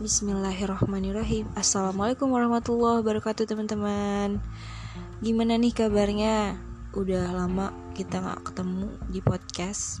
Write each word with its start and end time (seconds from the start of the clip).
Bismillahirrahmanirrahim. 0.00 1.52
Assalamualaikum 1.52 2.32
warahmatullahi 2.32 3.04
wabarakatuh 3.04 3.44
teman-teman. 3.44 4.40
Gimana 5.20 5.60
nih 5.60 5.76
kabarnya? 5.76 6.56
Udah 6.96 7.28
lama 7.28 7.68
kita 7.92 8.24
gak 8.24 8.48
ketemu 8.48 8.96
di 9.12 9.20
podcast. 9.20 10.00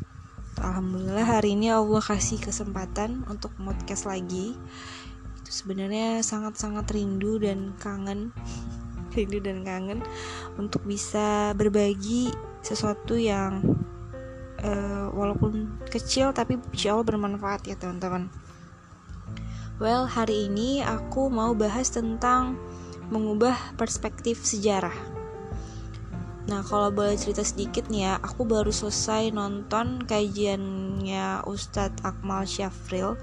Alhamdulillah 0.56 1.28
hari 1.28 1.52
ini 1.52 1.68
Allah 1.68 2.00
kasih 2.00 2.40
kesempatan 2.40 3.28
untuk 3.28 3.52
podcast 3.60 4.08
lagi. 4.08 4.56
Itu 5.44 5.50
sebenarnya 5.52 6.24
sangat-sangat 6.24 6.88
rindu 6.96 7.36
dan 7.36 7.76
kangen. 7.76 8.32
Rindu 9.12 9.44
dan 9.44 9.68
kangen 9.68 10.00
Untuk 10.56 10.80
bisa 10.88 11.52
berbagi 11.52 12.32
sesuatu 12.64 13.20
yang 13.20 13.60
uh, 14.64 15.12
Walaupun 15.12 15.84
kecil 15.92 16.32
tapi 16.32 16.56
Allah 16.88 17.04
bermanfaat 17.04 17.68
ya 17.68 17.76
teman-teman 17.76 18.32
Well, 19.80 20.04
hari 20.04 20.52
ini 20.52 20.84
aku 20.84 21.32
mau 21.32 21.56
bahas 21.56 21.88
tentang 21.88 22.60
mengubah 23.08 23.56
perspektif 23.80 24.44
sejarah. 24.44 24.92
Nah, 26.52 26.60
kalau 26.68 26.92
boleh 26.92 27.16
cerita 27.16 27.40
sedikit 27.40 27.88
nih 27.88 28.04
ya, 28.04 28.14
aku 28.20 28.44
baru 28.44 28.68
selesai 28.68 29.32
nonton 29.32 30.04
kajiannya 30.04 31.48
Ustadz 31.48 32.04
Akmal 32.04 32.44
Syafril 32.44 33.16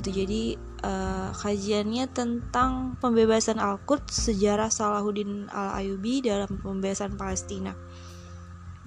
gitu. 0.00 0.24
Jadi 0.24 0.56
uh, 0.80 1.36
kajiannya 1.36 2.08
tentang 2.16 2.96
pembebasan 2.96 3.60
Al-Quds 3.60 4.32
sejarah 4.32 4.72
Salahuddin 4.72 5.52
Al-Ayubi 5.52 6.24
dalam 6.24 6.48
pembebasan 6.64 7.20
Palestina. 7.20 7.76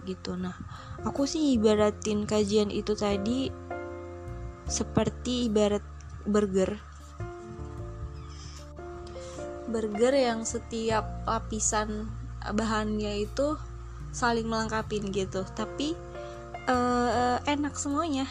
Gitu. 0.01 0.33
Nah, 0.33 0.57
aku 1.05 1.29
sih 1.29 1.61
ibaratin 1.61 2.25
kajian 2.25 2.73
itu 2.73 2.97
tadi 2.97 3.53
seperti 4.65 5.53
ibarat 5.53 5.85
burger 6.25 6.92
burger 9.73 10.13
yang 10.13 10.45
setiap 10.45 11.25
lapisan 11.25 12.13
bahannya 12.45 13.25
itu 13.25 13.57
saling 14.13 14.45
melengkapi 14.45 15.01
gitu. 15.09 15.41
Tapi 15.57 15.97
uh, 16.69 17.41
enak 17.49 17.73
semuanya. 17.73 18.29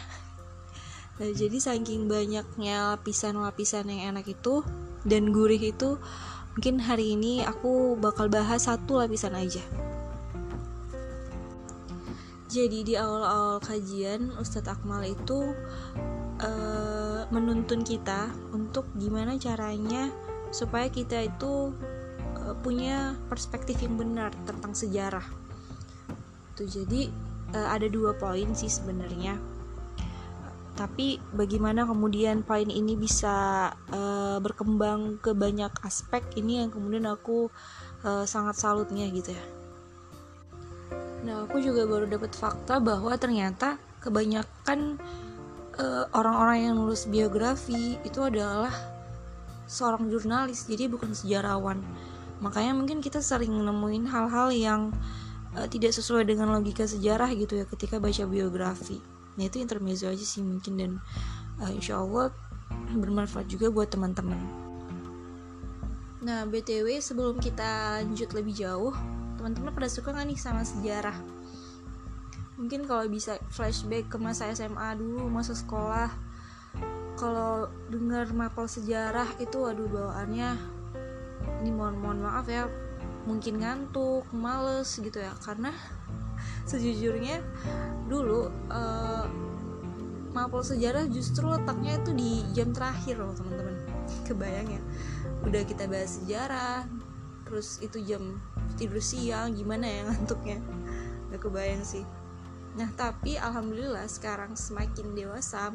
Nah, 1.20 1.30
jadi 1.34 1.58
saking 1.58 2.08
banyaknya 2.08 2.96
lapisan-lapisan 2.96 3.90
yang 3.90 4.16
enak 4.16 4.32
itu 4.32 4.64
dan 5.04 5.34
gurih 5.34 5.60
itu 5.60 6.00
mungkin 6.56 6.80
hari 6.80 7.18
ini 7.18 7.44
aku 7.44 7.98
bakal 8.00 8.30
bahas 8.30 8.64
satu 8.70 9.02
lapisan 9.02 9.36
aja. 9.36 9.60
Jadi 12.52 12.84
di 12.84 12.94
awal-awal 13.00 13.64
kajian 13.64 14.28
Ustadz 14.36 14.68
Akmal 14.68 15.08
itu 15.08 15.56
uh, 16.36 17.24
menuntun 17.32 17.80
kita 17.80 18.28
untuk 18.52 18.92
gimana 19.00 19.40
caranya 19.40 20.12
supaya 20.52 20.92
kita 20.92 21.24
itu 21.26 21.72
uh, 22.36 22.54
punya 22.60 23.16
perspektif 23.26 23.80
yang 23.80 23.96
benar 23.96 24.30
tentang 24.44 24.76
sejarah. 24.76 25.24
Tuh 26.52 26.68
jadi 26.68 27.08
uh, 27.56 27.68
ada 27.72 27.88
dua 27.88 28.12
poin 28.12 28.52
sih 28.52 28.68
sebenarnya. 28.68 29.40
Tapi 30.72 31.20
bagaimana 31.36 31.84
kemudian 31.84 32.44
poin 32.44 32.68
ini 32.68 32.96
bisa 32.96 33.68
uh, 33.92 34.40
berkembang 34.40 35.20
ke 35.20 35.36
banyak 35.36 35.72
aspek 35.84 36.24
ini 36.36 36.64
yang 36.64 36.72
kemudian 36.72 37.08
aku 37.08 37.52
uh, 38.04 38.24
sangat 38.24 38.56
salutnya 38.56 39.04
gitu 39.12 39.36
ya. 39.36 39.44
Nah, 41.22 41.46
aku 41.46 41.62
juga 41.62 41.86
baru 41.86 42.08
dapat 42.08 42.34
fakta 42.34 42.82
bahwa 42.82 43.14
ternyata 43.14 43.78
kebanyakan 44.02 44.98
orang-orang 46.12 46.58
uh, 46.58 46.64
yang 46.66 46.74
nulis 46.74 47.06
biografi 47.06 47.96
itu 48.02 48.20
adalah 48.26 48.91
seorang 49.72 50.12
jurnalis 50.12 50.68
jadi 50.68 50.92
bukan 50.92 51.16
sejarawan. 51.16 51.80
Makanya 52.44 52.76
mungkin 52.76 53.00
kita 53.00 53.24
sering 53.24 53.56
nemuin 53.56 54.04
hal-hal 54.12 54.52
yang 54.52 54.92
uh, 55.56 55.64
tidak 55.64 55.96
sesuai 55.96 56.28
dengan 56.28 56.52
logika 56.52 56.84
sejarah 56.84 57.32
gitu 57.32 57.56
ya 57.56 57.64
ketika 57.64 57.96
baca 57.96 58.28
biografi. 58.28 59.00
Nah 59.40 59.48
itu 59.48 59.64
intermezzo 59.64 60.12
aja 60.12 60.20
sih 60.20 60.44
mungkin 60.44 60.72
dan 60.76 60.92
uh, 61.64 61.72
insya 61.72 62.02
Allah 62.04 62.28
bermanfaat 62.92 63.48
juga 63.48 63.72
buat 63.72 63.88
teman-teman. 63.88 64.36
Nah 66.22 66.44
btw 66.46 67.00
sebelum 67.00 67.40
kita 67.40 68.04
lanjut 68.04 68.30
lebih 68.36 68.54
jauh 68.54 68.94
teman-teman 69.40 69.74
pada 69.74 69.88
suka 69.90 70.12
nggak 70.12 70.26
nih 70.28 70.38
sama 70.38 70.62
sejarah? 70.62 71.16
Mungkin 72.60 72.86
kalau 72.86 73.08
bisa 73.10 73.40
flashback 73.50 74.06
ke 74.06 74.16
masa 74.20 74.52
SMA 74.54 74.94
dulu 74.94 75.26
masa 75.26 75.56
sekolah 75.56 76.12
kalau 77.22 77.70
dengar 77.86 78.26
mapel 78.34 78.66
sejarah 78.66 79.30
itu 79.38 79.62
waduh 79.62 79.86
bawaannya 79.86 80.58
ini 81.62 81.70
mohon 81.70 81.94
mohon 82.02 82.18
maaf 82.18 82.50
ya 82.50 82.66
mungkin 83.30 83.62
ngantuk 83.62 84.26
males 84.34 84.98
gitu 84.98 85.22
ya. 85.22 85.30
Karena 85.38 85.70
sejujurnya 86.70 87.38
dulu 88.10 88.50
uh, 88.66 89.30
mapel 90.34 90.66
sejarah 90.66 91.06
justru 91.06 91.46
letaknya 91.46 92.02
itu 92.02 92.10
di 92.10 92.42
jam 92.50 92.74
terakhir 92.74 93.22
loh 93.22 93.30
teman-teman. 93.38 93.78
Kebayang 94.26 94.68
ya? 94.74 94.82
Udah 95.46 95.62
kita 95.62 95.86
bahas 95.86 96.18
sejarah 96.18 96.90
terus 97.46 97.78
itu 97.84 98.02
jam 98.02 98.42
tidur 98.74 98.98
siang 98.98 99.54
gimana 99.54 99.86
ya 99.86 100.10
ngantuknya? 100.10 100.58
Gak 101.30 101.46
kebayang 101.46 101.86
sih. 101.86 102.02
Nah 102.74 102.90
tapi 102.98 103.38
alhamdulillah 103.38 104.10
sekarang 104.10 104.58
semakin 104.58 105.14
dewasa 105.14 105.70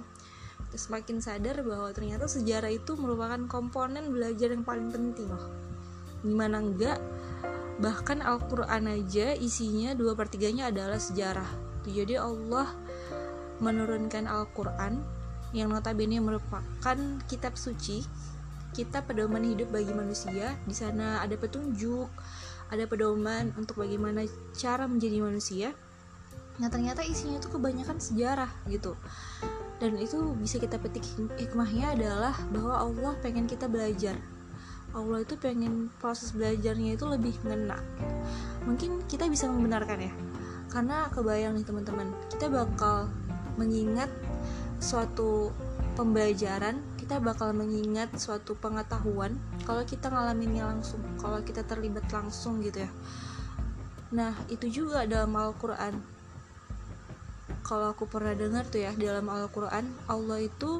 semakin 0.76 1.24
sadar 1.24 1.64
bahwa 1.64 1.90
ternyata 1.96 2.28
sejarah 2.28 2.70
itu 2.70 2.94
merupakan 3.00 3.40
komponen 3.48 4.12
belajar 4.12 4.52
yang 4.52 4.68
paling 4.68 4.92
penting. 4.92 5.32
Loh 5.32 5.68
gimana 6.26 6.60
enggak 6.60 7.00
bahkan 7.78 8.26
Al-Quran 8.26 8.90
aja 8.90 9.38
isinya 9.38 9.94
dua 9.94 10.18
per 10.18 10.28
tiganya 10.34 10.74
adalah 10.74 10.98
sejarah. 10.98 11.48
Jadi 11.88 12.20
Allah 12.20 12.68
menurunkan 13.64 14.28
Al-Quran 14.28 15.00
yang 15.56 15.72
notabene 15.72 16.20
merupakan 16.20 16.98
kitab 17.32 17.56
suci 17.56 18.04
kitab 18.76 19.08
pedoman 19.08 19.46
hidup 19.46 19.72
bagi 19.72 19.94
manusia. 19.94 20.58
Di 20.66 20.76
sana 20.76 21.24
ada 21.24 21.38
petunjuk 21.38 22.10
ada 22.68 22.84
pedoman 22.84 23.56
untuk 23.56 23.80
bagaimana 23.80 24.28
cara 24.52 24.90
menjadi 24.90 25.24
manusia. 25.24 25.70
Nah 26.58 26.68
ternyata 26.68 27.06
isinya 27.06 27.40
itu 27.40 27.48
kebanyakan 27.54 28.02
sejarah 28.02 28.50
gitu 28.68 28.98
dan 29.78 29.94
itu 29.98 30.34
bisa 30.38 30.58
kita 30.58 30.82
petik 30.82 31.06
hikmahnya 31.38 31.94
adalah 31.94 32.34
bahwa 32.50 32.76
Allah 32.82 33.14
pengen 33.22 33.46
kita 33.46 33.70
belajar. 33.70 34.18
Allah 34.96 35.22
itu 35.22 35.38
pengen 35.38 35.94
proses 36.02 36.34
belajarnya 36.34 36.98
itu 36.98 37.06
lebih 37.06 37.36
ngena 37.46 37.78
mungkin 38.68 39.00
kita 39.08 39.32
bisa 39.32 39.48
membenarkan 39.48 40.12
ya. 40.12 40.14
Karena 40.68 41.08
kebayang 41.08 41.56
nih 41.56 41.66
teman-teman 41.66 42.12
kita 42.28 42.52
bakal 42.52 43.08
mengingat 43.56 44.12
suatu 44.78 45.50
pembelajaran 45.98 46.78
kita 47.02 47.18
bakal 47.24 47.56
mengingat 47.56 48.12
suatu 48.20 48.54
pengetahuan 48.60 49.40
kalau 49.66 49.82
kita 49.88 50.12
ngalaminnya 50.12 50.68
langsung 50.70 51.02
kalau 51.18 51.40
kita 51.42 51.64
terlibat 51.66 52.06
langsung 52.12 52.60
gitu 52.62 52.84
ya. 52.84 52.92
Nah 54.14 54.36
itu 54.52 54.68
juga 54.70 55.08
dalam 55.08 55.34
Al-Quran 55.34 56.17
kalau 57.68 57.92
aku 57.92 58.08
pernah 58.08 58.32
dengar 58.32 58.64
tuh 58.72 58.88
ya 58.88 58.96
dalam 58.96 59.28
Al-Quran 59.28 59.92
Allah 60.08 60.40
itu 60.40 60.80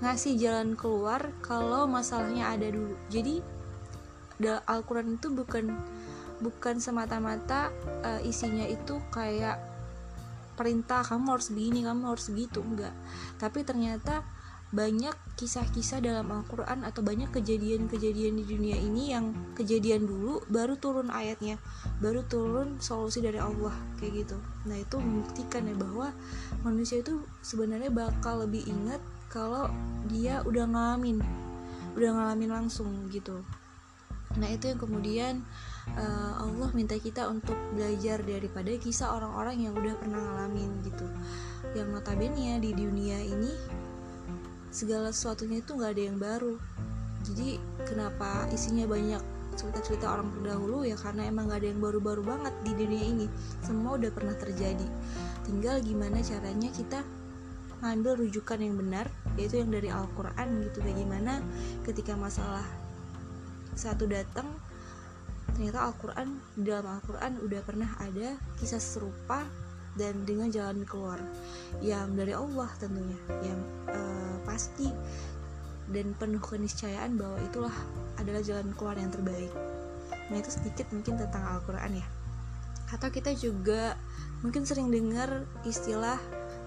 ngasih 0.00 0.40
jalan 0.40 0.74
keluar 0.74 1.30
kalau 1.44 1.84
masalahnya 1.84 2.48
ada 2.48 2.66
dulu. 2.72 2.96
Jadi 3.12 3.44
Al-Quran 4.42 5.20
itu 5.20 5.30
bukan 5.30 5.70
bukan 6.42 6.82
semata-mata 6.82 7.70
uh, 8.02 8.18
isinya 8.26 8.66
itu 8.66 8.98
kayak 9.14 9.62
perintah 10.58 11.06
kamu 11.06 11.38
harus 11.38 11.48
begini 11.54 11.86
kamu 11.86 12.02
harus 12.16 12.26
begitu 12.32 12.58
enggak. 12.64 12.96
Tapi 13.38 13.62
ternyata 13.62 14.26
banyak 14.72 15.12
kisah-kisah 15.36 16.00
dalam 16.00 16.32
Al-Quran 16.32 16.88
atau 16.88 17.04
banyak 17.04 17.28
kejadian-kejadian 17.28 18.40
di 18.40 18.44
dunia 18.48 18.76
ini 18.80 19.12
yang 19.12 19.36
kejadian 19.52 20.08
dulu 20.08 20.40
baru 20.48 20.80
turun 20.80 21.12
ayatnya 21.12 21.60
baru 22.00 22.24
turun 22.24 22.80
solusi 22.80 23.20
dari 23.20 23.36
Allah 23.36 23.76
kayak 24.00 24.24
gitu. 24.24 24.40
Nah 24.64 24.80
itu 24.80 24.96
membuktikan 24.96 25.68
ya 25.68 25.76
bahwa 25.76 26.08
manusia 26.64 27.04
itu 27.04 27.20
sebenarnya 27.44 27.92
bakal 27.92 28.48
lebih 28.48 28.64
ingat 28.64 29.04
kalau 29.28 29.68
dia 30.08 30.40
udah 30.48 30.64
ngalamin 30.64 31.20
udah 31.92 32.10
ngalamin 32.16 32.50
langsung 32.50 32.88
gitu. 33.12 33.44
Nah 34.40 34.48
itu 34.48 34.72
yang 34.72 34.80
kemudian 34.80 35.34
uh, 35.92 36.40
Allah 36.40 36.72
minta 36.72 36.96
kita 36.96 37.28
untuk 37.28 37.56
belajar 37.76 38.24
daripada 38.24 38.72
kisah 38.80 39.12
orang-orang 39.12 39.68
yang 39.68 39.76
udah 39.76 39.92
pernah 40.00 40.16
ngalamin 40.16 40.80
gitu. 40.88 41.04
Yang 41.76 41.88
notabene 41.92 42.56
di 42.64 42.72
dunia 42.72 43.20
ini 43.20 43.52
segala 44.72 45.12
sesuatunya 45.12 45.60
itu 45.60 45.76
nggak 45.76 45.92
ada 45.92 46.02
yang 46.02 46.18
baru. 46.18 46.56
Jadi 47.22 47.60
kenapa 47.86 48.50
isinya 48.50 48.88
banyak 48.88 49.22
cerita-cerita 49.54 50.08
orang 50.08 50.32
terdahulu? 50.34 50.82
Ya 50.82 50.96
karena 50.98 51.28
emang 51.28 51.52
gak 51.52 51.62
ada 51.62 51.68
yang 51.70 51.78
baru-baru 51.78 52.24
banget 52.24 52.54
di 52.66 52.72
dunia 52.74 53.04
ini. 53.04 53.26
Semua 53.62 54.00
udah 54.00 54.10
pernah 54.10 54.34
terjadi. 54.34 54.86
Tinggal 55.46 55.84
gimana 55.84 56.18
caranya 56.24 56.72
kita 56.72 57.04
ngambil 57.82 58.26
rujukan 58.26 58.58
yang 58.62 58.74
benar 58.78 59.06
yaitu 59.34 59.60
yang 59.62 59.70
dari 59.70 59.92
Al-Quran 59.92 60.48
gitu. 60.66 60.78
Bagaimana 60.82 61.44
ketika 61.86 62.16
masalah 62.18 62.64
satu 63.76 64.08
datang 64.08 64.48
ternyata 65.52 65.84
Al-Quran 65.92 66.40
di 66.56 66.64
dalam 66.64 66.96
Al-Quran 66.96 67.32
udah 67.44 67.60
pernah 67.60 67.90
ada 68.00 68.40
kisah 68.56 68.80
serupa 68.80 69.44
dan 69.96 70.24
dengan 70.24 70.48
jalan 70.48 70.88
keluar 70.88 71.20
yang 71.84 72.16
dari 72.16 72.32
Allah 72.32 72.68
tentunya 72.80 73.18
yang 73.44 73.60
uh, 73.92 74.36
pasti 74.48 74.88
dan 75.92 76.16
penuh 76.16 76.40
keniscayaan 76.40 77.20
bahwa 77.20 77.36
itulah 77.44 77.76
adalah 78.16 78.40
jalan 78.40 78.72
keluar 78.72 78.96
yang 78.96 79.12
terbaik. 79.12 79.52
Nah 80.32 80.36
itu 80.40 80.48
sedikit 80.48 80.88
mungkin 80.94 81.20
tentang 81.20 81.44
Al-Quran 81.44 82.00
ya. 82.00 82.06
Atau 82.92 83.12
kita 83.12 83.36
juga 83.36 84.00
mungkin 84.40 84.64
sering 84.64 84.88
dengar 84.88 85.44
istilah 85.68 86.16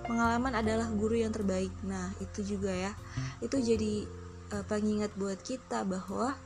pengalaman 0.05 0.53
adalah 0.53 0.85
guru 0.93 1.17
yang 1.17 1.33
terbaik. 1.33 1.73
Nah 1.81 2.13
itu 2.21 2.45
juga 2.45 2.69
ya. 2.69 2.93
Itu 3.41 3.57
jadi 3.57 4.05
uh, 4.53 4.65
pengingat 4.69 5.17
buat 5.17 5.41
kita 5.41 5.81
bahwa 5.87 6.37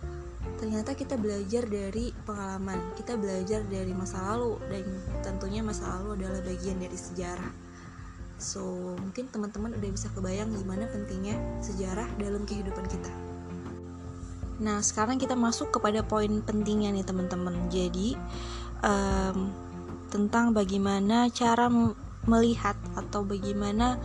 ternyata 0.59 0.95
kita 0.95 1.19
belajar 1.19 1.67
dari 1.67 2.11
pengalaman 2.23 2.95
kita 2.95 3.15
belajar 3.19 3.63
dari 3.67 3.91
masa 3.91 4.35
lalu 4.35 4.59
dan 4.71 4.83
tentunya 5.23 5.59
masa 5.63 5.99
lalu 5.99 6.19
adalah 6.19 6.39
bagian 6.43 6.79
dari 6.79 6.95
sejarah. 6.95 7.51
So 8.39 8.95
mungkin 8.95 9.27
teman-teman 9.27 9.75
udah 9.75 9.91
bisa 9.91 10.07
kebayang 10.15 10.55
gimana 10.55 10.87
pentingnya 10.87 11.35
sejarah 11.59 12.07
dalam 12.15 12.47
kehidupan 12.47 12.87
kita. 12.87 13.11
Nah 14.63 14.79
sekarang 14.79 15.19
kita 15.19 15.35
masuk 15.35 15.75
kepada 15.75 16.03
poin 16.03 16.43
pentingnya 16.43 16.91
nih 16.95 17.03
teman-teman. 17.03 17.67
Jadi 17.67 18.15
um, 18.83 19.51
tentang 20.07 20.55
bagaimana 20.55 21.27
cara 21.31 21.67
melihat 22.27 22.75
atau 22.95 23.23
bagaimana 23.23 23.99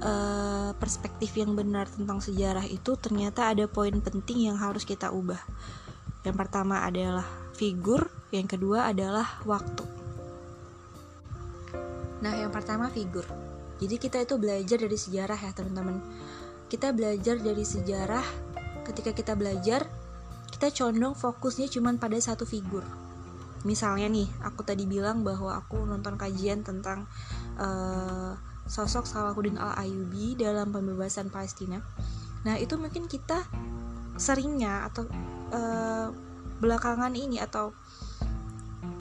uh, 0.00 0.70
perspektif 0.76 1.36
yang 1.36 1.54
benar 1.54 1.88
tentang 1.88 2.20
sejarah 2.20 2.64
itu 2.68 2.96
ternyata 3.00 3.52
ada 3.52 3.64
poin 3.70 3.94
penting 4.00 4.50
yang 4.50 4.58
harus 4.58 4.84
kita 4.84 5.12
ubah 5.12 5.40
yang 6.26 6.34
pertama 6.34 6.82
adalah 6.82 7.22
figur, 7.54 8.10
yang 8.34 8.50
kedua 8.50 8.90
adalah 8.90 9.38
waktu. 9.46 9.86
Nah, 12.18 12.34
yang 12.34 12.50
pertama 12.50 12.90
figur. 12.90 13.22
Jadi 13.78 13.94
kita 13.94 14.18
itu 14.26 14.34
belajar 14.34 14.82
dari 14.82 14.98
sejarah 14.98 15.38
ya, 15.38 15.54
teman-teman. 15.54 16.02
Kita 16.66 16.90
belajar 16.90 17.38
dari 17.38 17.62
sejarah. 17.62 18.26
Ketika 18.82 19.14
kita 19.14 19.38
belajar, 19.38 19.86
kita 20.50 20.74
condong 20.74 21.14
fokusnya 21.14 21.70
cuma 21.70 21.94
pada 21.94 22.18
satu 22.18 22.42
figur. 22.42 22.82
Misalnya 23.62 24.10
nih, 24.10 24.26
aku 24.42 24.66
tadi 24.66 24.82
bilang 24.82 25.22
bahwa 25.22 25.54
aku 25.54 25.86
nonton 25.86 26.18
kajian 26.18 26.66
tentang 26.66 27.06
uh, 27.54 28.34
sosok 28.66 29.06
Salahuddin 29.06 29.58
Al-Ayyubi 29.58 30.38
dalam 30.38 30.74
pembebasan 30.74 31.30
Palestina. 31.30 31.82
Nah, 32.46 32.58
itu 32.58 32.78
mungkin 32.78 33.10
kita 33.10 33.42
seringnya 34.16 34.88
atau 34.90 35.04
uh, 35.52 36.08
belakangan 36.60 37.12
ini 37.12 37.40
atau 37.40 37.72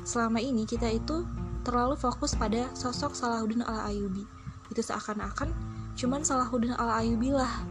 selama 0.06 0.38
ini 0.38 0.68
kita 0.68 0.92
itu 0.92 1.26
terlalu 1.66 1.98
fokus 1.98 2.38
pada 2.38 2.70
sosok 2.78 3.18
Salahuddin 3.18 3.66
al 3.66 3.90
Ayyubi 3.90 4.22
itu 4.70 4.82
seakan-akan 4.86 5.50
cuman 5.98 6.22
Salahuddin 6.22 6.78
al 6.78 7.02
Ayyubi 7.02 7.34
lah 7.34 7.66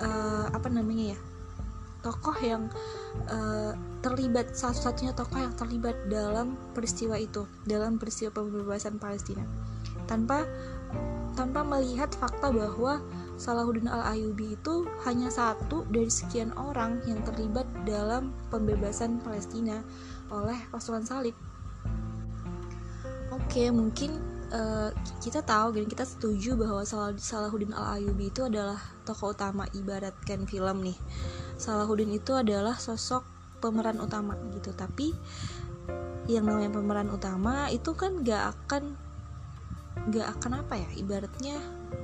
uh, 0.00 0.46
apa 0.48 0.72
namanya 0.72 1.12
ya 1.12 1.20
tokoh 2.02 2.34
yang 2.40 2.66
uh, 3.30 3.76
terlibat 4.02 4.56
satu-satunya 4.56 5.14
tokoh 5.14 5.38
yang 5.38 5.54
terlibat 5.54 5.94
dalam 6.10 6.58
peristiwa 6.74 7.14
itu 7.20 7.46
dalam 7.68 8.00
peristiwa 8.00 8.32
pembebasan 8.34 8.98
Palestina 8.98 9.44
tanpa 10.08 10.48
tanpa 11.32 11.64
melihat 11.64 12.12
fakta 12.12 12.52
bahwa 12.52 13.00
Salahuddin 13.40 13.88
Al-Ayubi 13.88 14.54
itu 14.54 14.86
hanya 15.08 15.32
satu 15.32 15.88
dari 15.88 16.12
sekian 16.12 16.52
orang 16.54 17.00
yang 17.08 17.18
terlibat 17.24 17.64
dalam 17.88 18.30
pembebasan 18.52 19.18
Palestina 19.24 19.80
oleh 20.30 20.56
pasukan 20.68 21.02
salib. 21.02 21.34
Oke, 23.32 23.72
mungkin 23.72 24.20
uh, 24.52 24.92
kita 25.24 25.40
tahu 25.40 25.80
dan 25.80 25.88
kita 25.88 26.04
setuju 26.04 26.54
bahwa 26.54 26.84
Salahuddin 27.16 27.72
Al-Ayubi 27.72 28.28
itu 28.28 28.44
adalah 28.44 28.78
tokoh 29.08 29.32
utama 29.32 29.64
ibaratkan 29.72 30.44
film 30.44 30.84
nih. 30.84 30.98
Salahuddin 31.56 32.12
itu 32.12 32.36
adalah 32.36 32.76
sosok 32.76 33.24
pemeran 33.64 33.98
utama 33.98 34.36
gitu, 34.52 34.70
tapi 34.76 35.16
yang 36.30 36.46
namanya 36.46 36.70
pemeran 36.70 37.10
utama 37.10 37.66
itu 37.72 37.96
kan 37.98 38.22
gak 38.22 38.54
akan 38.54 38.94
gak 40.10 40.26
akan 40.38 40.66
apa 40.66 40.74
ya 40.82 40.88
ibaratnya 40.98 41.56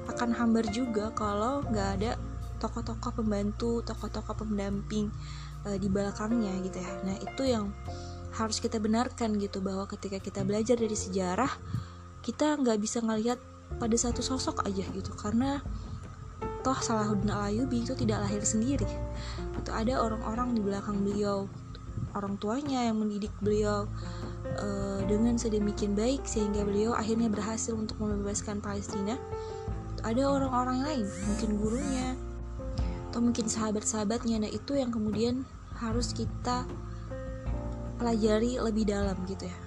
akan 0.07 0.31
hambar 0.37 0.65
juga 0.71 1.11
kalau 1.17 1.67
nggak 1.67 1.89
ada 1.99 2.13
tokoh-tokoh 2.59 3.23
pembantu, 3.23 3.81
tokoh-tokoh 3.87 4.45
pendamping 4.45 5.09
e, 5.63 5.79
di 5.79 5.87
belakangnya 5.87 6.59
gitu 6.67 6.83
ya. 6.83 6.93
Nah 7.07 7.17
itu 7.23 7.43
yang 7.47 7.71
harus 8.35 8.59
kita 8.59 8.83
benarkan 8.83 9.39
gitu 9.39 9.63
bahwa 9.63 9.87
ketika 9.87 10.19
kita 10.19 10.43
belajar 10.43 10.75
dari 10.79 10.95
sejarah 10.95 11.51
kita 12.23 12.59
nggak 12.59 12.79
bisa 12.83 12.99
ngelihat 13.01 13.39
pada 13.79 13.97
satu 13.97 14.21
sosok 14.21 14.67
aja 14.67 14.85
gitu. 14.91 15.15
Karena 15.15 15.63
toh 16.67 16.79
Salahuddin 16.79 17.31
Al-Ayyubi 17.31 17.87
itu 17.87 17.95
tidak 17.95 18.27
lahir 18.27 18.43
sendiri. 18.43 18.89
Itu 19.55 19.71
ada 19.71 20.03
orang-orang 20.03 20.59
di 20.59 20.61
belakang 20.61 21.07
beliau 21.07 21.47
orang 22.17 22.41
tuanya 22.41 22.87
yang 22.87 22.99
mendidik 22.99 23.33
beliau 23.43 23.87
uh, 24.59 25.01
dengan 25.07 25.37
sedemikian 25.37 25.95
baik 25.95 26.25
sehingga 26.25 26.65
beliau 26.65 26.97
akhirnya 26.97 27.31
berhasil 27.31 27.75
untuk 27.75 27.99
membebaskan 28.01 28.59
Palestina. 28.63 29.21
Ada 30.07 30.31
orang-orang 30.31 30.79
lain 30.87 31.07
mungkin 31.27 31.51
gurunya 31.59 32.15
atau 33.11 33.21
mungkin 33.25 33.51
sahabat-sahabatnya. 33.51 34.47
Nah 34.47 34.51
itu 34.51 34.79
yang 34.79 34.95
kemudian 34.95 35.43
harus 35.79 36.15
kita 36.15 36.67
pelajari 37.99 38.63
lebih 38.63 38.87
dalam 38.87 39.19
gitu 39.27 39.51
ya. 39.51 39.59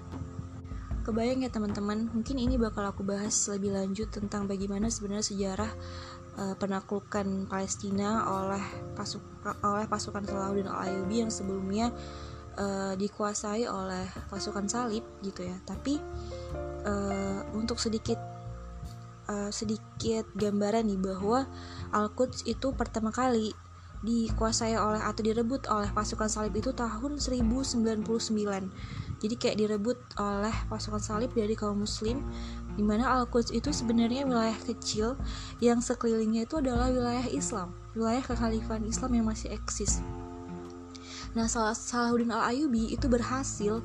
Kebayang 1.01 1.41
ya 1.41 1.49
teman-teman? 1.49 2.13
Mungkin 2.13 2.37
ini 2.37 2.61
bakal 2.61 2.85
aku 2.85 3.01
bahas 3.01 3.33
lebih 3.49 3.73
lanjut 3.73 4.13
tentang 4.13 4.45
bagaimana 4.45 4.87
sebenarnya 4.87 5.25
sejarah 5.25 5.71
uh, 6.37 6.55
penaklukan 6.59 7.49
Palestina 7.49 8.27
oleh 8.27 8.63
pasuk 8.93 9.23
oleh 9.65 9.85
pasukan 9.89 10.23
Salahuddin 10.23 10.69
Al-Ayyubi 10.69 11.25
yang 11.25 11.31
sebelumnya 11.33 11.89
uh, 12.59 12.93
dikuasai 12.95 13.65
oleh 13.65 14.05
pasukan 14.29 14.69
salib 14.69 15.03
gitu 15.25 15.47
ya. 15.47 15.57
Tapi 15.65 15.97
uh, 16.85 17.41
untuk 17.57 17.79
sedikit 17.79 18.19
sedikit 19.31 20.27
gambaran 20.35 20.91
nih 20.91 20.99
bahwa 20.99 21.47
Al-Quds 21.95 22.43
itu 22.51 22.75
pertama 22.75 23.15
kali 23.15 23.55
dikuasai 24.01 24.73
oleh 24.81 24.97
atau 24.97 25.21
direbut 25.21 25.69
oleh 25.69 25.89
pasukan 25.93 26.25
salib 26.25 26.57
itu 26.57 26.73
tahun 26.73 27.21
1099 27.21 28.01
jadi 29.21 29.35
kayak 29.37 29.57
direbut 29.61 29.97
oleh 30.17 30.53
pasukan 30.65 30.97
salib 30.97 31.29
dari 31.37 31.53
kaum 31.53 31.85
muslim 31.85 32.25
di 32.81 32.83
mana 32.89 33.21
Al-Quds 33.21 33.53
itu 33.53 33.69
sebenarnya 33.69 34.25
wilayah 34.25 34.57
kecil 34.65 35.13
yang 35.61 35.85
sekelilingnya 35.85 36.49
itu 36.49 36.57
adalah 36.57 36.89
wilayah 36.89 37.29
Islam 37.29 37.77
wilayah 37.95 38.23
kekhalifahan 38.23 38.87
Islam 38.87 39.11
yang 39.15 39.25
masih 39.27 39.51
eksis. 39.51 39.99
Nah 41.35 41.47
Salahuddin 41.47 42.31
Al-Ayubi 42.31 42.91
itu 42.91 43.07
berhasil 43.07 43.83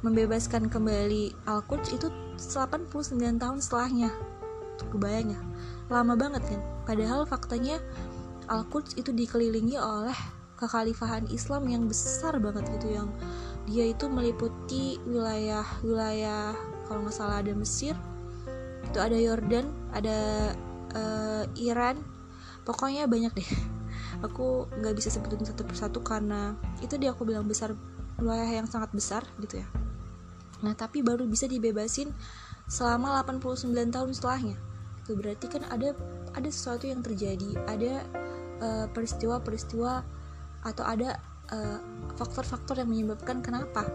membebaskan 0.00 0.70
kembali 0.70 1.34
Al-Quds 1.46 1.92
itu 1.94 2.08
89 2.40 3.36
tahun 3.36 3.58
setelahnya. 3.60 4.10
Kebayang 4.80 5.36
ya 5.36 5.40
lama 5.90 6.14
banget 6.14 6.42
kan? 6.46 6.60
Padahal 6.86 7.26
faktanya 7.26 7.82
Al-Quds 8.48 8.96
itu 8.96 9.10
dikelilingi 9.12 9.76
oleh 9.76 10.16
kekhalifahan 10.56 11.26
Islam 11.28 11.66
yang 11.68 11.84
besar 11.90 12.36
banget 12.38 12.68
gitu 12.78 12.96
yang 13.00 13.08
dia 13.68 13.88
itu 13.88 14.08
meliputi 14.08 15.00
wilayah 15.08 15.64
wilayah 15.84 16.52
kalau 16.84 17.06
nggak 17.06 17.16
salah 17.16 17.40
ada 17.40 17.54
Mesir 17.54 17.96
itu 18.86 18.98
ada 18.98 19.16
Yordan 19.16 19.66
ada 19.92 20.18
uh, 20.94 21.44
Iran. 21.58 22.00
Pokoknya 22.64 23.08
banyak 23.10 23.32
deh. 23.34 23.50
Aku 24.26 24.68
nggak 24.68 24.94
bisa 24.96 25.08
sebutin 25.08 25.42
satu 25.44 25.64
persatu 25.64 26.04
karena 26.04 26.52
itu 26.84 27.00
dia 27.00 27.14
aku 27.14 27.24
bilang 27.24 27.48
besar 27.48 27.72
wilayah 28.20 28.60
yang 28.60 28.68
sangat 28.68 28.92
besar 28.92 29.24
gitu 29.40 29.64
ya. 29.64 29.68
Nah 30.60 30.76
tapi 30.76 31.00
baru 31.00 31.24
bisa 31.24 31.48
dibebasin 31.48 32.12
selama 32.68 33.24
89 33.24 33.72
tahun 33.72 34.10
setelahnya. 34.12 34.56
Itu 35.00 35.16
berarti 35.16 35.46
kan 35.48 35.64
ada 35.72 35.96
ada 36.36 36.48
sesuatu 36.52 36.84
yang 36.84 37.00
terjadi 37.00 37.56
ada 37.64 38.04
eh, 38.60 38.86
peristiwa-peristiwa 38.92 39.92
uh, 40.04 40.68
atau 40.68 40.84
ada 40.84 41.16
eh, 41.48 41.80
faktor-faktor 42.20 42.76
uh, 42.76 42.80
yang 42.84 42.92
menyebabkan 42.92 43.40
kenapa 43.40 43.88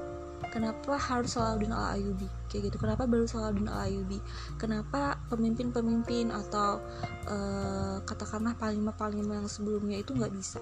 kenapa 0.52 0.98
harus 1.00 1.36
Salahuddin 1.36 1.74
al 1.74 1.98
Ayubi 1.98 2.30
kayak 2.48 2.72
gitu. 2.72 2.78
Kenapa 2.82 3.06
baru 3.06 3.26
Salahuddin 3.26 3.70
al 3.70 3.90
Ayubi 3.90 4.20
kenapa 4.56 5.20
pemimpin-pemimpin 5.30 6.34
atau 6.34 6.82
uh, 7.30 7.98
katakanlah 8.04 8.58
panglima-panglima 8.58 9.44
yang 9.44 9.50
sebelumnya 9.50 10.02
itu 10.02 10.14
nggak 10.14 10.34
bisa? 10.34 10.60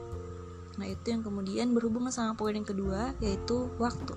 Nah 0.78 0.90
itu 0.90 1.14
yang 1.14 1.22
kemudian 1.22 1.72
berhubungan 1.72 2.10
sama 2.10 2.34
poin 2.34 2.58
yang 2.58 2.68
kedua 2.68 3.14
yaitu 3.22 3.70
waktu. 3.78 4.16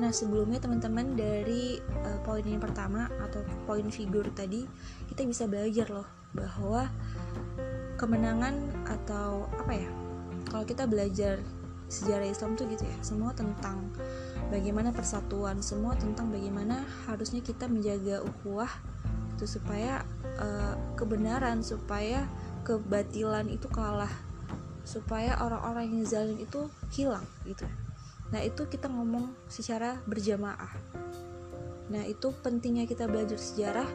Nah 0.00 0.10
sebelumnya 0.10 0.58
teman-teman 0.58 1.14
dari 1.14 1.78
uh, 2.02 2.18
poin 2.24 2.42
yang 2.42 2.62
pertama 2.62 3.06
atau 3.20 3.44
poin 3.68 3.84
figur 3.92 4.26
tadi 4.32 4.64
kita 5.12 5.28
bisa 5.28 5.44
belajar 5.44 5.92
loh 5.92 6.08
bahwa 6.32 6.88
kemenangan 8.00 8.56
atau 8.88 9.46
apa 9.60 9.72
ya 9.76 9.90
kalau 10.48 10.64
kita 10.64 10.88
belajar 10.88 11.38
sejarah 11.92 12.24
Islam 12.24 12.56
tuh 12.56 12.64
gitu 12.72 12.88
ya 12.88 12.96
semua 13.04 13.36
tentang 13.36 13.92
bagaimana 14.48 14.88
persatuan 14.96 15.60
semua 15.60 15.92
tentang 16.00 16.32
bagaimana 16.32 16.80
harusnya 17.04 17.44
kita 17.44 17.68
menjaga 17.68 18.24
ukhuwah 18.24 18.72
itu 19.36 19.44
supaya 19.44 20.00
uh, 20.40 20.74
kebenaran 20.96 21.60
supaya 21.60 22.24
kebatilan 22.64 23.52
itu 23.52 23.68
kalah 23.68 24.10
supaya 24.82 25.38
orang-orang 25.38 25.94
yang 25.94 26.02
zalim 26.06 26.38
itu 26.42 26.66
hilang 26.90 27.22
gitu. 27.46 27.66
Nah 28.34 28.42
itu 28.42 28.66
kita 28.66 28.90
ngomong 28.90 29.30
secara 29.46 29.98
berjamaah. 30.08 30.72
Nah 31.90 32.02
itu 32.06 32.34
pentingnya 32.42 32.88
kita 32.88 33.06
belajar 33.06 33.38
sejarah 33.38 33.86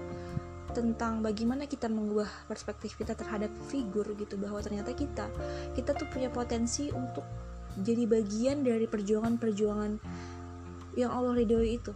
tentang 0.72 1.26
bagaimana 1.26 1.66
kita 1.66 1.90
mengubah 1.90 2.30
perspektif 2.46 2.94
kita 3.00 3.18
terhadap 3.18 3.50
figur 3.72 4.06
gitu 4.14 4.38
bahwa 4.38 4.62
ternyata 4.62 4.94
kita 4.94 5.26
kita 5.74 5.98
tuh 5.98 6.06
punya 6.12 6.30
potensi 6.30 6.94
untuk 6.94 7.26
jadi 7.82 8.10
bagian 8.10 8.66
dari 8.66 8.90
perjuangan-perjuangan 8.90 10.02
yang 10.98 11.14
Allah 11.14 11.38
ridhoi 11.38 11.78
itu. 11.78 11.94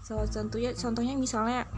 Salah 0.00 0.26
contohnya 0.26 0.72
contohnya 0.72 1.14
misalnya 1.20 1.68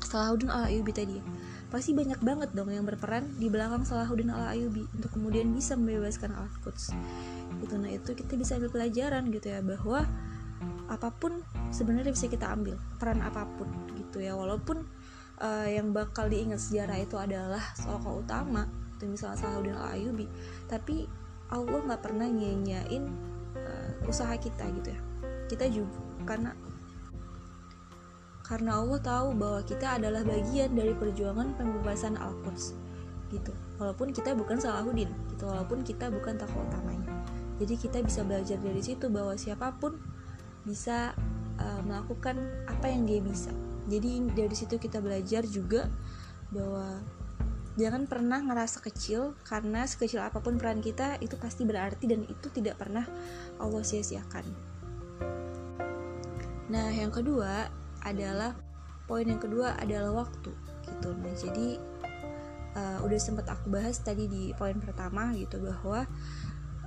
Salahuddin 0.00 0.48
al 0.48 0.72
Ayyubi 0.72 0.92
tadi. 0.96 1.18
Pasti 1.66 1.92
banyak 1.92 2.22
banget 2.22 2.54
dong 2.56 2.72
yang 2.72 2.86
berperan 2.88 3.26
di 3.36 3.52
belakang 3.52 3.84
Salahuddin 3.84 4.32
al 4.32 4.56
Ayyubi 4.56 4.88
untuk 4.96 5.12
kemudian 5.12 5.52
bisa 5.52 5.76
membebaskan 5.76 6.32
Al-Quds. 6.32 6.96
Gitu 7.60 7.74
nah 7.76 7.90
itu 7.92 8.16
kita 8.16 8.32
bisa 8.38 8.56
ambil 8.56 8.72
pelajaran 8.72 9.28
gitu 9.28 9.52
ya 9.52 9.60
bahwa 9.60 10.08
apa 10.86 11.10
pun 11.12 11.42
sebenarnya 11.74 12.14
bisa 12.14 12.30
kita 12.30 12.48
ambil 12.48 12.80
peran 12.96 13.20
apa 13.20 13.44
pun 13.60 13.68
gitu 13.98 14.24
ya. 14.24 14.32
Walaupun 14.32 14.86
uh, 15.42 15.68
yang 15.68 15.92
bakal 15.92 16.32
diingat 16.32 16.62
sejarah 16.62 16.96
itu 16.96 17.20
adalah 17.20 17.60
tokoh 17.76 18.24
utama 18.24 18.64
itu 18.96 19.04
misalnya 19.04 19.36
Salahuddin 19.36 19.76
al 19.76 19.92
Ayyubi 19.92 20.26
tapi 20.64 21.04
Allah 21.50 21.80
nggak 21.86 22.02
pernah 22.02 22.26
nyanyain 22.26 23.04
uh, 23.54 23.90
usaha 24.08 24.34
kita 24.38 24.66
gitu 24.82 24.94
ya. 24.94 25.00
Kita 25.46 25.66
juga 25.70 25.98
karena 26.26 26.50
karena 28.46 28.78
Allah 28.78 29.02
tahu 29.02 29.34
bahwa 29.34 29.60
kita 29.66 29.98
adalah 29.98 30.22
bagian 30.22 30.70
dari 30.74 30.94
perjuangan 30.94 31.58
pembebasan 31.58 32.14
Al-Quds 32.14 32.78
gitu. 33.34 33.50
Walaupun 33.82 34.14
kita 34.14 34.38
bukan 34.38 34.62
Salahuddin 34.62 35.10
gitu. 35.34 35.44
Walaupun 35.50 35.82
kita 35.82 36.10
bukan 36.14 36.38
tokoh 36.38 36.62
utamanya. 36.70 37.10
Jadi 37.58 37.74
kita 37.74 37.98
bisa 38.06 38.22
belajar 38.22 38.60
dari 38.62 38.78
situ 38.84 39.10
bahwa 39.10 39.34
siapa 39.34 39.74
pun 39.80 39.98
bisa 40.62 41.10
uh, 41.58 41.80
melakukan 41.82 42.38
apa 42.70 42.86
yang 42.86 43.02
dia 43.02 43.18
bisa. 43.18 43.50
Jadi 43.86 44.30
dari 44.34 44.54
situ 44.54 44.78
kita 44.78 45.02
belajar 45.02 45.42
juga 45.46 45.90
bahwa 46.54 47.02
jangan 47.76 48.08
pernah 48.08 48.40
ngerasa 48.40 48.80
kecil 48.80 49.36
karena 49.44 49.84
sekecil 49.84 50.24
apa 50.24 50.40
pun 50.40 50.56
peran 50.56 50.80
kita 50.80 51.20
itu 51.20 51.36
pasti 51.36 51.68
berarti 51.68 52.08
dan 52.08 52.24
itu 52.24 52.48
tidak 52.48 52.80
pernah 52.80 53.04
Allah 53.60 53.84
sia-siakan. 53.84 54.44
Nah 56.72 56.88
yang 56.90 57.12
kedua 57.12 57.68
adalah 58.02 58.56
poin 59.04 59.28
yang 59.28 59.38
kedua 59.38 59.76
adalah 59.76 60.24
waktu 60.26 60.50
gitu. 60.88 61.12
Nah 61.14 61.34
jadi 61.36 61.78
uh, 62.74 62.98
udah 63.04 63.20
sempat 63.20 63.46
aku 63.52 63.68
bahas 63.68 64.00
tadi 64.00 64.24
di 64.26 64.56
poin 64.56 64.80
pertama 64.80 65.36
gitu 65.36 65.60
bahwa 65.60 66.08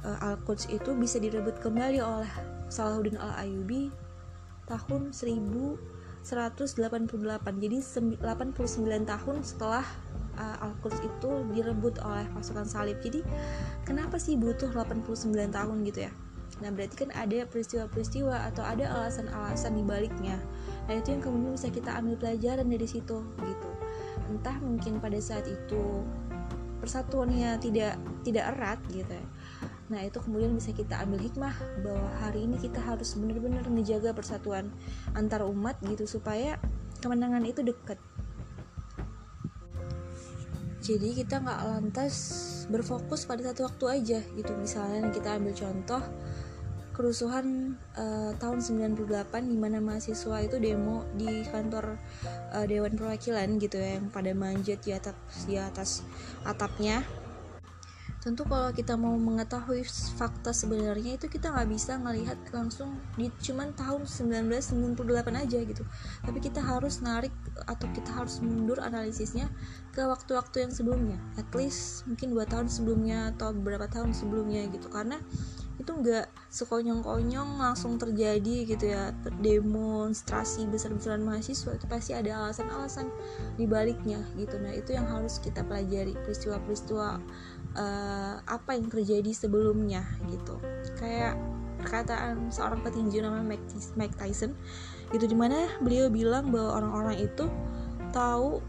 uh, 0.04 0.18
Al-Quds 0.26 0.74
itu 0.74 0.98
bisa 0.98 1.22
direbut 1.22 1.62
kembali 1.62 2.02
oleh 2.02 2.32
Salahuddin 2.68 3.22
Al-Ayubi 3.22 3.94
tahun 4.70 5.14
1188 5.14 6.26
jadi 7.58 7.78
89 7.82 8.22
tahun 9.06 9.38
setelah 9.42 9.86
uh, 10.40 10.64
Al-Quds 10.64 11.04
itu 11.04 11.30
direbut 11.52 12.00
oleh 12.02 12.26
pasukan 12.32 12.66
salib. 12.66 12.98
Jadi 13.04 13.22
kenapa 13.84 14.16
sih 14.16 14.40
butuh 14.40 14.72
89 14.72 15.36
tahun 15.52 15.78
gitu 15.84 16.08
ya? 16.08 16.12
Nah 16.60 16.72
berarti 16.72 17.08
kan 17.08 17.10
ada 17.16 17.48
peristiwa-peristiwa 17.48 18.52
atau 18.52 18.64
ada 18.64 18.88
alasan-alasan 18.90 19.80
di 19.80 19.84
baliknya. 19.84 20.40
Nah 20.88 20.98
itu 20.98 21.16
yang 21.16 21.24
kemudian 21.24 21.56
bisa 21.56 21.72
kita 21.72 21.96
ambil 21.96 22.20
pelajaran 22.20 22.68
dari 22.68 22.88
situ 22.88 23.22
gitu. 23.24 23.70
Entah 24.28 24.58
mungkin 24.60 25.00
pada 25.00 25.20
saat 25.20 25.48
itu 25.48 26.04
persatuannya 26.80 27.60
tidak 27.60 28.00
tidak 28.24 28.56
erat 28.56 28.80
gitu 28.92 29.12
ya. 29.12 29.26
Nah 29.90 30.06
itu 30.06 30.22
kemudian 30.22 30.54
bisa 30.54 30.70
kita 30.76 31.02
ambil 31.02 31.20
hikmah 31.24 31.56
bahwa 31.82 32.08
hari 32.22 32.46
ini 32.46 32.62
kita 32.62 32.78
harus 32.80 33.18
benar-benar 33.18 33.66
menjaga 33.68 34.14
persatuan 34.14 34.70
antar 35.18 35.44
umat 35.48 35.80
gitu 35.88 36.06
supaya 36.06 36.60
kemenangan 37.02 37.44
itu 37.48 37.64
dekat. 37.66 37.98
Jadi 40.90 41.22
kita 41.22 41.38
nggak 41.38 41.62
lantas 41.70 42.16
berfokus 42.66 43.30
pada 43.30 43.46
satu 43.46 43.70
waktu 43.70 43.86
aja 44.02 44.20
gitu. 44.34 44.52
Misalnya 44.58 45.14
kita 45.14 45.38
ambil 45.38 45.54
contoh 45.54 46.02
kerusuhan 46.98 47.80
uh, 47.96 48.36
tahun 48.42 48.60
98 48.92 49.08
di 49.48 49.56
mana 49.56 49.80
mahasiswa 49.80 50.44
itu 50.44 50.60
demo 50.60 51.08
di 51.16 51.48
kantor 51.48 51.96
uh, 52.52 52.66
Dewan 52.68 53.00
Perwakilan 53.00 53.56
gitu 53.56 53.80
ya 53.80 53.96
yang 53.96 54.12
pada 54.12 54.36
manjat 54.36 54.84
di 54.84 54.92
atas 54.92 55.16
di 55.48 55.56
atas 55.56 56.04
atapnya 56.44 57.00
tentu 58.20 58.44
kalau 58.44 58.76
kita 58.76 59.00
mau 59.00 59.16
mengetahui 59.16 59.88
fakta 60.20 60.52
sebenarnya 60.52 61.16
itu 61.16 61.32
kita 61.32 61.56
nggak 61.56 61.70
bisa 61.72 61.96
ngelihat 61.96 62.36
langsung 62.52 63.00
di 63.16 63.32
cuman 63.40 63.72
tahun 63.80 64.04
1998 64.04 65.00
aja 65.40 65.60
gitu. 65.64 65.84
Tapi 66.28 66.38
kita 66.44 66.60
harus 66.60 67.00
narik 67.00 67.32
atau 67.64 67.88
kita 67.96 68.12
harus 68.12 68.44
mundur 68.44 68.84
analisisnya 68.84 69.48
ke 69.96 70.04
waktu-waktu 70.04 70.68
yang 70.68 70.72
sebelumnya. 70.76 71.18
At 71.40 71.48
least 71.56 72.04
mungkin 72.12 72.36
dua 72.36 72.44
tahun 72.44 72.68
sebelumnya 72.68 73.32
atau 73.36 73.56
beberapa 73.56 73.88
tahun 73.88 74.12
sebelumnya 74.12 74.68
gitu. 74.68 74.92
Karena 74.92 75.16
itu 75.80 75.96
nggak 75.96 76.28
sekonyong-konyong 76.52 77.56
langsung 77.56 77.96
terjadi 77.96 78.68
gitu 78.68 78.84
ya. 78.84 79.16
Demonstrasi 79.40 80.68
besar-besaran 80.68 81.24
mahasiswa 81.24 81.72
itu 81.72 81.88
pasti 81.88 82.12
ada 82.12 82.44
alasan-alasan 82.44 83.08
di 83.56 83.64
baliknya 83.64 84.20
gitu. 84.36 84.60
Nah 84.60 84.76
itu 84.76 84.92
yang 84.92 85.08
harus 85.08 85.40
kita 85.40 85.64
pelajari 85.64 86.20
peristiwa-peristiwa 86.20 87.24
uh, 87.76 88.42
apa 88.46 88.78
yang 88.78 88.90
terjadi 88.90 89.30
sebelumnya 89.34 90.06
gitu. 90.30 90.58
Kayak 90.98 91.38
perkataan 91.80 92.52
seorang 92.52 92.84
petinju 92.84 93.24
namanya 93.24 93.56
Mike 93.96 94.16
Tyson 94.20 94.52
gitu 95.10 95.26
di 95.26 95.34
mana 95.34 95.66
beliau 95.82 96.12
bilang 96.12 96.52
bahwa 96.54 96.84
orang-orang 96.84 97.18
itu 97.24 97.48
tahu 98.12 98.62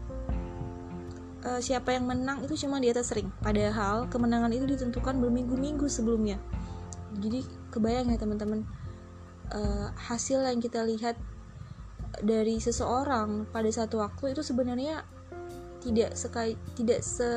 uh, 1.45 1.61
siapa 1.61 1.93
yang 1.93 2.07
menang 2.09 2.41
itu 2.45 2.57
cuma 2.65 2.81
di 2.81 2.89
atas 2.89 3.13
ring. 3.13 3.29
Padahal 3.41 4.09
kemenangan 4.09 4.53
itu 4.53 4.65
ditentukan 4.65 5.17
berminggu-minggu 5.21 5.85
sebelumnya. 5.89 6.37
Jadi 7.17 7.43
kebayang 7.69 8.09
ya 8.09 8.17
teman-teman 8.17 8.63
uh, 9.51 9.91
hasil 9.97 10.41
yang 10.47 10.63
kita 10.63 10.81
lihat 10.87 11.19
dari 12.19 12.59
seseorang 12.59 13.47
pada 13.49 13.69
satu 13.71 14.03
waktu 14.03 14.35
itu 14.35 14.43
sebenarnya 14.43 15.07
tidak 15.81 16.13
sekali 16.13 16.53
tidak 16.77 17.01
se, 17.01 17.27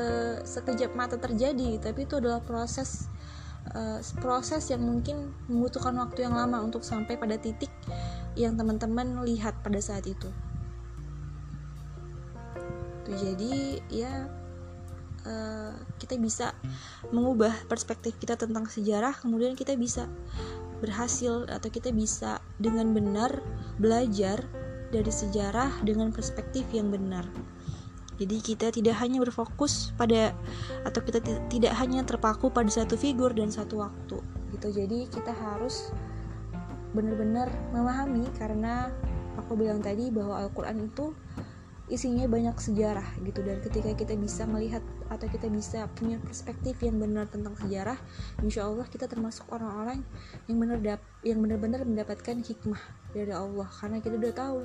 sekejap 0.45 0.93
mata 0.93 1.17
terjadi 1.17 1.81
tapi 1.81 2.05
itu 2.05 2.21
adalah 2.21 2.39
proses 2.45 3.09
uh, 3.73 3.99
proses 4.21 4.69
yang 4.69 4.85
mungkin 4.85 5.33
membutuhkan 5.49 5.97
waktu 5.97 6.29
yang 6.29 6.37
lama 6.37 6.61
untuk 6.61 6.85
sampai 6.85 7.17
pada 7.17 7.35
titik 7.35 7.73
yang 8.37 8.53
teman-teman 8.55 9.25
lihat 9.25 9.57
pada 9.65 9.81
saat 9.81 10.05
itu 10.05 10.29
tuh 13.05 13.15
jadi 13.17 13.81
ya 13.89 14.13
uh, 15.25 15.73
kita 15.97 16.17
bisa 16.21 16.53
mengubah 17.09 17.53
perspektif 17.65 18.17
kita 18.21 18.37
tentang 18.37 18.69
sejarah 18.69 19.13
kemudian 19.17 19.57
kita 19.57 19.73
bisa 19.73 20.05
berhasil 20.83 21.47
atau 21.47 21.69
kita 21.71 21.89
bisa 21.89 22.43
dengan 22.61 22.91
benar 22.91 23.41
belajar 23.81 24.43
dari 24.93 25.11
sejarah 25.11 25.83
dengan 25.83 26.13
perspektif 26.13 26.63
yang 26.71 26.93
benar. 26.93 27.25
Jadi 28.15 28.37
kita 28.39 28.71
tidak 28.71 28.95
hanya 29.03 29.19
berfokus 29.19 29.91
pada 29.99 30.31
atau 30.87 30.99
kita 31.03 31.19
tidak 31.51 31.73
hanya 31.75 32.03
terpaku 32.07 32.47
pada 32.47 32.71
satu 32.71 32.95
figur 32.95 33.35
dan 33.35 33.51
satu 33.51 33.83
waktu 33.83 34.17
gitu. 34.55 34.67
Jadi 34.71 35.11
kita 35.11 35.35
harus 35.35 35.91
benar-benar 36.95 37.51
memahami 37.75 38.23
karena 38.39 38.87
aku 39.35 39.59
bilang 39.59 39.83
tadi 39.83 40.07
bahwa 40.07 40.47
Al-Qur'an 40.47 40.79
itu 40.79 41.11
isinya 41.85 42.25
banyak 42.25 42.57
sejarah 42.57 43.05
gitu 43.21 43.45
dan 43.45 43.61
ketika 43.61 43.93
kita 43.93 44.17
bisa 44.17 44.49
melihat 44.49 44.81
atau 45.05 45.29
kita 45.29 45.45
bisa 45.53 45.85
punya 45.93 46.17
perspektif 46.17 46.81
yang 46.81 46.97
benar 46.97 47.29
tentang 47.29 47.53
sejarah 47.61 47.93
insya 48.41 48.65
Allah 48.65 48.89
kita 48.89 49.05
termasuk 49.05 49.45
orang-orang 49.53 50.01
yang 50.49 50.57
benar 50.57 50.97
yang 51.21 51.45
benar-benar 51.45 51.85
mendapatkan 51.85 52.41
hikmah 52.41 52.81
dari 53.13 53.29
Allah 53.29 53.69
karena 53.69 54.01
kita 54.01 54.17
udah 54.17 54.33
tahu 54.33 54.59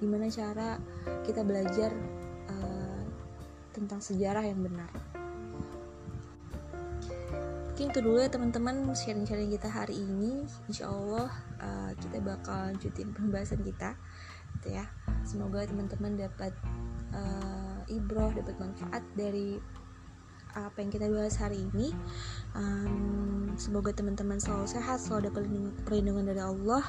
gimana 0.00 0.32
cara 0.32 0.80
kita 1.28 1.44
belajar 1.44 1.92
tentang 3.72 3.98
sejarah 3.98 4.44
yang 4.44 4.60
benar. 4.60 4.88
Mungkin 7.72 7.88
itu 7.88 8.00
dulu 8.04 8.20
ya 8.20 8.28
teman-teman 8.28 8.94
sharing-sharing 8.94 9.50
kita 9.50 9.66
hari 9.66 9.96
ini. 9.98 10.44
Insya 10.70 10.92
Allah 10.92 11.32
uh, 11.58 11.90
kita 11.98 12.20
bakal 12.20 12.70
lanjutin 12.70 13.10
pembahasan 13.10 13.64
kita 13.64 13.96
gitu 14.60 14.76
ya. 14.76 14.86
Semoga 15.26 15.66
teman-teman 15.66 16.14
dapat 16.14 16.54
uh, 17.10 17.80
ibroh 17.90 18.30
dapat 18.30 18.54
manfaat 18.60 19.02
dari 19.18 19.58
apa 20.52 20.84
yang 20.84 20.92
kita 20.92 21.08
bahas 21.08 21.34
hari 21.40 21.64
ini. 21.72 21.96
Um, 22.52 23.56
semoga 23.56 23.90
teman-teman 23.96 24.36
selalu 24.36 24.68
sehat 24.68 25.00
selalu 25.00 25.32
dapat 25.32 25.42
perlindungan 25.88 26.28
dari 26.28 26.42
Allah. 26.44 26.84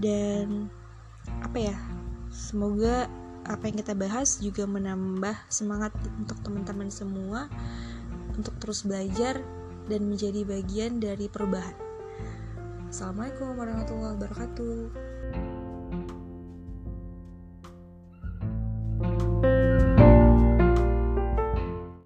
Dan 0.00 0.70
apa 1.44 1.58
ya 1.60 1.76
semoga 2.32 3.10
apa 3.50 3.66
yang 3.66 3.82
kita 3.82 3.98
bahas 3.98 4.38
juga 4.38 4.62
menambah 4.62 5.34
semangat 5.50 5.90
untuk 6.22 6.38
teman-teman 6.46 6.86
semua 6.86 7.50
untuk 8.38 8.54
terus 8.62 8.86
belajar 8.86 9.42
dan 9.90 10.06
menjadi 10.06 10.46
bagian 10.46 11.02
dari 11.02 11.26
perubahan. 11.26 11.74
Assalamualaikum 12.86 13.58
warahmatullahi 13.58 14.14
wabarakatuh. 14.14 15.09